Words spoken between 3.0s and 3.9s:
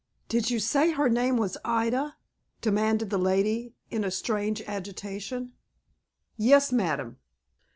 the lady,